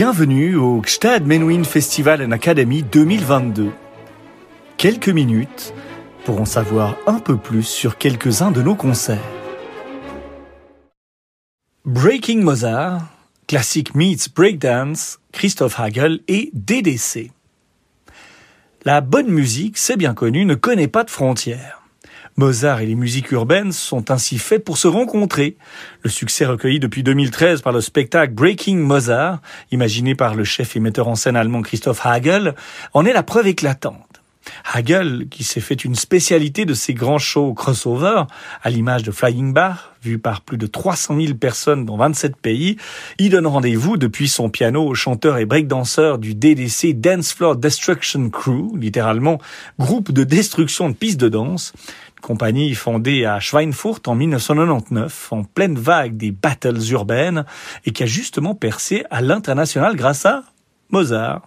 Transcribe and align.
Bienvenue 0.00 0.54
au 0.54 0.80
Gstad 0.80 1.26
Menuhin 1.26 1.64
Festival 1.64 2.22
and 2.22 2.30
Academy 2.30 2.84
2022. 2.84 3.72
Quelques 4.76 5.08
minutes 5.08 5.74
pour 6.24 6.40
en 6.40 6.44
savoir 6.44 6.96
un 7.08 7.18
peu 7.18 7.36
plus 7.36 7.64
sur 7.64 7.98
quelques-uns 7.98 8.52
de 8.52 8.62
nos 8.62 8.76
concerts. 8.76 9.18
Breaking 11.84 12.42
Mozart, 12.42 13.08
Classic 13.48 13.92
Meets 13.96 14.28
Breakdance, 14.32 15.18
Christoph 15.32 15.80
Hagel 15.80 16.20
et 16.28 16.50
DDC. 16.52 17.32
La 18.84 19.00
bonne 19.00 19.32
musique, 19.32 19.78
c'est 19.78 19.96
bien 19.96 20.14
connu, 20.14 20.44
ne 20.44 20.54
connaît 20.54 20.86
pas 20.86 21.02
de 21.02 21.10
frontières. 21.10 21.77
Mozart 22.38 22.82
et 22.82 22.86
les 22.86 22.94
musiques 22.94 23.32
urbaines 23.32 23.72
sont 23.72 24.12
ainsi 24.12 24.38
faits 24.38 24.64
pour 24.64 24.78
se 24.78 24.86
rencontrer. 24.86 25.56
Le 26.02 26.08
succès 26.08 26.46
recueilli 26.46 26.78
depuis 26.78 27.02
2013 27.02 27.62
par 27.62 27.72
le 27.72 27.80
spectacle 27.80 28.32
Breaking 28.32 28.76
Mozart, 28.76 29.40
imaginé 29.72 30.14
par 30.14 30.36
le 30.36 30.44
chef 30.44 30.76
et 30.76 30.80
metteur 30.80 31.08
en 31.08 31.16
scène 31.16 31.34
allemand 31.34 31.62
Christoph 31.62 32.06
Hagel, 32.06 32.54
en 32.94 33.04
est 33.04 33.12
la 33.12 33.24
preuve 33.24 33.48
éclatante. 33.48 34.22
Hagel, 34.72 35.26
qui 35.30 35.44
s'est 35.44 35.60
fait 35.60 35.84
une 35.84 35.94
spécialité 35.94 36.64
de 36.64 36.74
ses 36.74 36.94
grands 36.94 37.18
shows 37.18 37.54
crossover, 37.54 38.22
à 38.62 38.70
l'image 38.70 39.02
de 39.02 39.10
Flying 39.10 39.52
Bar, 39.52 39.94
vu 40.02 40.18
par 40.18 40.42
plus 40.42 40.58
de 40.58 40.66
300 40.66 41.20
000 41.20 41.34
personnes 41.34 41.84
dans 41.84 41.96
27 41.96 42.36
pays, 42.36 42.76
y 43.18 43.28
donne 43.28 43.46
rendez-vous 43.46 43.96
depuis 43.96 44.28
son 44.28 44.48
piano 44.48 44.86
au 44.86 44.94
chanteur 44.94 45.38
et 45.38 45.44
breakdanceur 45.44 46.18
du 46.18 46.34
DDC 46.34 46.94
Dance 46.94 47.32
Floor 47.32 47.56
Destruction 47.56 48.30
Crew, 48.30 48.76
littéralement 48.76 49.38
groupe 49.78 50.12
de 50.12 50.24
destruction 50.24 50.88
de 50.88 50.94
pistes 50.94 51.20
de 51.20 51.28
danse, 51.28 51.72
compagnie 52.20 52.74
fondée 52.74 53.24
à 53.24 53.40
Schweinfurt 53.40 54.06
en 54.06 54.14
1999, 54.14 55.32
en 55.32 55.44
pleine 55.44 55.78
vague 55.78 56.16
des 56.16 56.30
battles 56.30 56.80
urbaines, 56.90 57.44
et 57.84 57.92
qui 57.92 58.02
a 58.02 58.06
justement 58.06 58.54
percé 58.54 59.04
à 59.10 59.20
l'international 59.20 59.96
grâce 59.96 60.26
à 60.26 60.44
Mozart. 60.90 61.42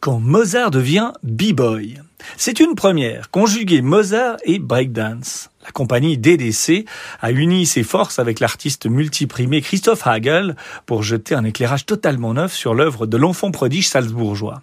Quand 0.00 0.20
Mozart 0.20 0.70
devient 0.70 1.12
b-boy. 1.22 1.98
C'est 2.36 2.60
une 2.60 2.74
première, 2.74 3.30
conjuguer 3.30 3.80
Mozart 3.80 4.36
et 4.44 4.58
breakdance. 4.58 5.50
La 5.64 5.70
compagnie 5.70 6.18
DDC 6.18 6.84
a 7.22 7.30
uni 7.30 7.64
ses 7.64 7.82
forces 7.82 8.18
avec 8.18 8.38
l'artiste 8.38 8.86
multiprimé 8.86 9.62
Christophe 9.62 10.06
Hagel 10.06 10.56
pour 10.84 11.02
jeter 11.02 11.34
un 11.34 11.44
éclairage 11.44 11.86
totalement 11.86 12.34
neuf 12.34 12.52
sur 12.52 12.74
l'œuvre 12.74 13.06
de 13.06 13.16
l'enfant 13.16 13.50
prodige 13.50 13.88
salzbourgeois. 13.88 14.60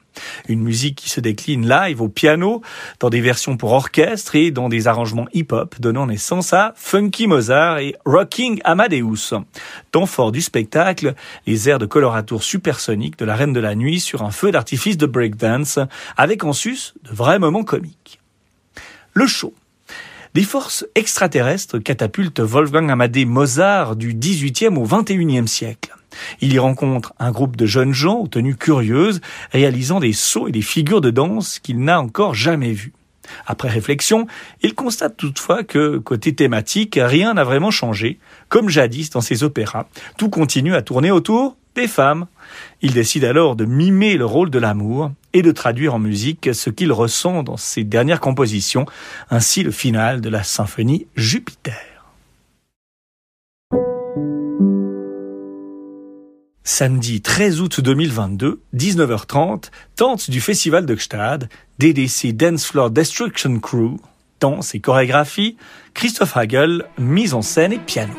Une 0.47 0.61
musique 0.61 0.95
qui 0.95 1.09
se 1.09 1.19
décline 1.19 1.67
live 1.67 2.01
au 2.01 2.09
piano, 2.09 2.61
dans 2.99 3.09
des 3.09 3.21
versions 3.21 3.57
pour 3.57 3.71
orchestre 3.71 4.35
et 4.35 4.51
dans 4.51 4.69
des 4.69 4.87
arrangements 4.87 5.27
hip-hop, 5.33 5.75
donnant 5.79 6.07
naissance 6.07 6.53
à 6.53 6.73
Funky 6.75 7.27
Mozart 7.27 7.79
et 7.79 7.95
Rocking 8.05 8.61
Amadeus. 8.63 9.33
Temps 9.91 10.05
fort 10.05 10.31
du 10.31 10.41
spectacle, 10.41 11.13
les 11.47 11.69
airs 11.69 11.79
de 11.79 11.85
coloratour 11.85 12.43
supersonique 12.43 13.17
de 13.17 13.25
la 13.25 13.35
Reine 13.35 13.53
de 13.53 13.59
la 13.59 13.75
Nuit 13.75 13.99
sur 13.99 14.23
un 14.23 14.31
feu 14.31 14.51
d'artifice 14.51 14.97
de 14.97 15.05
breakdance, 15.05 15.79
avec 16.17 16.43
en 16.43 16.53
sus 16.53 16.93
de 17.03 17.13
vrais 17.13 17.39
moments 17.39 17.63
comiques. 17.63 18.19
Le 19.13 19.27
show 19.27 19.53
des 20.33 20.43
forces 20.43 20.85
extraterrestres 20.95 21.79
catapultent 21.79 22.39
Wolfgang 22.39 22.89
Amadé 22.89 23.25
Mozart 23.25 23.97
du 23.97 24.13
XVIIIe 24.13 24.77
au 24.77 24.83
XXIe 24.83 25.47
siècle. 25.47 25.90
Il 26.41 26.53
y 26.53 26.59
rencontre 26.59 27.13
un 27.19 27.31
groupe 27.31 27.55
de 27.55 27.65
jeunes 27.65 27.93
gens 27.93 28.19
aux 28.19 28.27
tenues 28.27 28.55
curieuses, 28.55 29.21
réalisant 29.51 29.99
des 29.99 30.13
sauts 30.13 30.47
et 30.47 30.51
des 30.51 30.61
figures 30.61 31.01
de 31.01 31.09
danse 31.09 31.59
qu'il 31.59 31.79
n'a 31.79 32.01
encore 32.01 32.33
jamais 32.33 32.73
vues. 32.73 32.93
Après 33.45 33.69
réflexion, 33.69 34.27
il 34.61 34.75
constate 34.75 35.17
toutefois 35.17 35.63
que, 35.63 35.97
côté 35.97 36.33
thématique, 36.33 36.99
rien 37.01 37.33
n'a 37.33 37.43
vraiment 37.43 37.71
changé. 37.71 38.19
Comme 38.49 38.69
jadis 38.69 39.09
dans 39.09 39.21
ses 39.21 39.43
opéras, 39.43 39.87
tout 40.17 40.29
continue 40.29 40.75
à 40.75 40.81
tourner 40.81 41.11
autour 41.11 41.55
des 41.75 41.87
femmes. 41.87 42.27
Il 42.81 42.93
décide 42.93 43.23
alors 43.23 43.55
de 43.55 43.65
mimer 43.65 44.17
le 44.17 44.25
rôle 44.25 44.49
de 44.49 44.59
l'amour 44.59 45.11
et 45.33 45.41
de 45.41 45.51
traduire 45.51 45.95
en 45.95 45.99
musique 45.99 46.49
ce 46.53 46.69
qu'il 46.69 46.91
ressent 46.91 47.43
dans 47.43 47.57
ses 47.57 47.83
dernières 47.83 48.19
compositions, 48.19 48.85
ainsi 49.29 49.63
le 49.63 49.71
final 49.71 50.19
de 50.19 50.29
la 50.29 50.43
symphonie 50.43 51.07
Jupiter. 51.15 51.90
Samedi 56.63 57.21
13 57.21 57.59
août 57.61 57.81
2022, 57.81 58.61
19h30, 58.75 59.71
tente 59.95 60.29
du 60.29 60.39
Festival 60.39 60.85
de 60.85 60.93
Gstad, 60.93 61.49
DDC 61.79 62.33
Dance 62.33 62.67
Floor 62.67 62.91
Destruction 62.91 63.59
Crew, 63.59 63.97
danse 64.39 64.75
et 64.75 64.79
chorégraphie, 64.79 65.57
Christophe 65.95 66.37
Hagel, 66.37 66.85
mise 66.99 67.33
en 67.33 67.41
scène 67.41 67.73
et 67.73 67.79
piano. 67.79 68.13